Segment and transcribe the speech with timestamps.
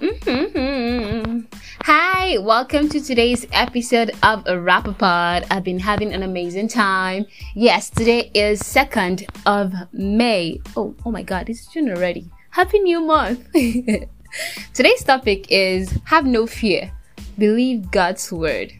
[0.00, 1.40] Mm-hmm.
[1.82, 5.46] Hi, welcome to today's episode of a Rapper Pod.
[5.48, 7.26] I've been having an amazing time.
[7.54, 10.60] Yes, today is 2nd of May.
[10.76, 12.28] Oh, oh my god, it's June already.
[12.50, 13.48] Happy new month.
[14.74, 16.90] today's topic is have no fear.
[17.38, 18.72] Believe God's word.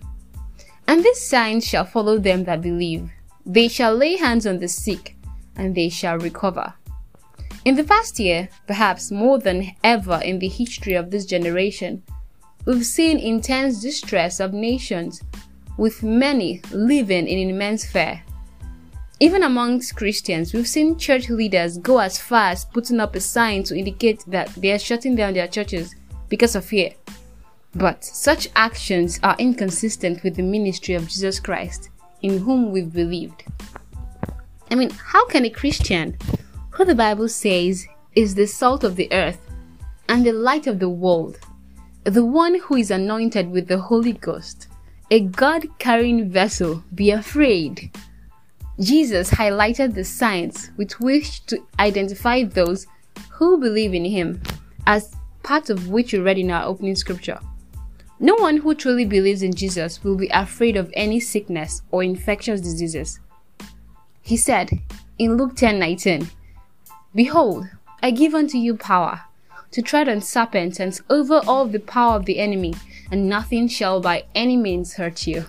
[0.88, 3.10] And this sign shall follow them that believe.
[3.46, 5.14] They shall lay hands on the sick,
[5.54, 6.74] and they shall recover.
[7.64, 12.02] In the past year, perhaps more than ever in the history of this generation,
[12.66, 15.22] we've seen intense distress of nations,
[15.78, 18.22] with many living in immense fear.
[19.18, 23.62] Even amongst Christians, we've seen church leaders go as far as putting up a sign
[23.64, 25.94] to indicate that they are shutting down their churches
[26.28, 26.92] because of fear.
[27.74, 31.88] But such actions are inconsistent with the ministry of Jesus Christ,
[32.20, 33.42] in whom we've believed.
[34.70, 36.18] I mean, how can a Christian
[36.74, 37.86] who the Bible says
[38.16, 39.38] is the salt of the earth
[40.08, 41.38] and the light of the world,
[42.02, 44.66] the one who is anointed with the Holy Ghost,
[45.08, 47.96] a God carrying vessel, be afraid.
[48.80, 52.88] Jesus highlighted the signs with which to identify those
[53.30, 54.42] who believe in him,
[54.88, 57.38] as part of which you read in our opening scripture.
[58.18, 62.60] No one who truly believes in Jesus will be afraid of any sickness or infectious
[62.60, 63.20] diseases.
[64.22, 64.70] He said
[65.18, 66.28] in Luke 10 19,
[67.14, 67.68] Behold,
[68.02, 69.22] I give unto you power
[69.70, 72.74] to tread on serpents and over all the power of the enemy,
[73.10, 75.44] and nothing shall by any means hurt you.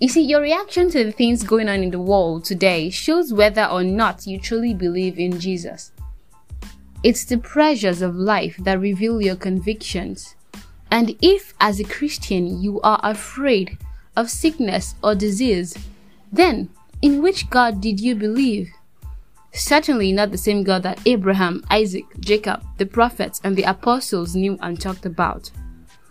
[0.00, 3.66] You see, your reaction to the things going on in the world today shows whether
[3.66, 5.92] or not you truly believe in Jesus.
[7.02, 10.34] It's the pressures of life that reveal your convictions.
[10.90, 13.78] And if, as a Christian, you are afraid
[14.16, 15.76] of sickness or disease,
[16.32, 16.70] then
[17.02, 18.70] in which God did you believe?
[19.52, 24.56] Certainly not the same God that Abraham, Isaac, Jacob, the prophets, and the apostles knew
[24.60, 25.50] and talked about.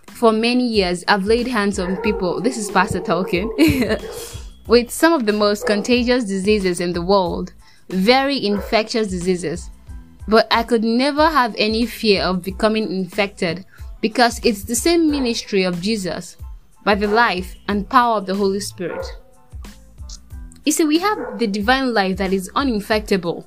[0.07, 3.49] For many years, I've laid hands on people, this is Pastor talking,
[4.67, 7.53] with some of the most contagious diseases in the world,
[7.87, 9.69] very infectious diseases.
[10.27, 13.65] But I could never have any fear of becoming infected
[14.01, 16.37] because it's the same ministry of Jesus
[16.83, 19.05] by the life and power of the Holy Spirit.
[20.65, 23.45] You see, we have the divine life that is uninfectable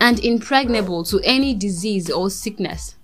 [0.00, 2.94] and impregnable to any disease or sickness.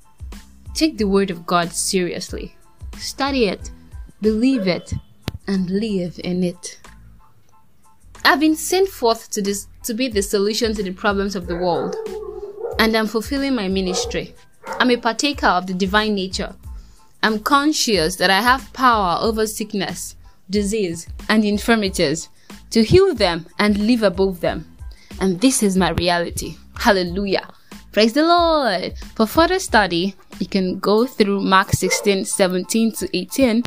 [0.75, 2.57] Take the Word of God seriously.
[2.99, 3.71] Study it,
[4.21, 4.95] believe it,
[5.47, 6.79] and live in it.
[8.25, 11.57] I've been sent forth to, this, to be the solution to the problems of the
[11.57, 11.95] world,
[12.79, 14.35] and I'm fulfilling my ministry.
[14.67, 16.55] I'm a partaker of the divine nature.
[17.23, 20.17] I'm conscious that I have power over sickness,
[20.49, 22.29] disease, and infirmities
[22.75, 24.67] to heal them and live above them.
[25.21, 26.57] And this is my reality.
[26.77, 27.49] Hallelujah.
[27.93, 28.99] Praise the Lord.
[29.15, 33.63] For further study, you can go through Mark 16, 17 to 18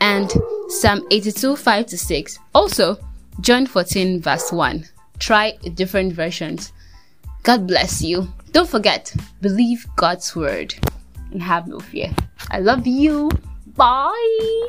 [0.00, 0.32] and
[0.68, 2.38] Psalm 82, 5 to 6.
[2.54, 2.96] Also,
[3.42, 4.86] John 14, verse 1.
[5.18, 6.72] Try different versions.
[7.42, 8.26] God bless you.
[8.52, 10.74] Don't forget, believe God's word
[11.30, 12.10] and have no fear.
[12.50, 13.30] I love you.
[13.76, 14.68] Bye.